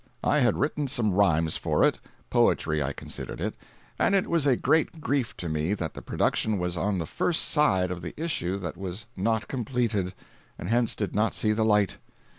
[0.23, 5.37] I had written some rhymes for it—poetry I considered it—and it was a great grief
[5.37, 9.05] to me that the production was on the "first side" of the issue that was
[9.15, 10.15] not completed,
[10.57, 11.97] and hence did not see the light.